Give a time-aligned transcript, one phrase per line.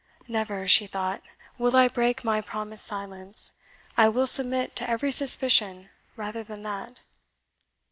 [0.27, 1.21] "Never," she thought,
[1.59, 3.51] "will I break my promised silence.
[3.95, 7.01] I will submit to every suspicion rather than that."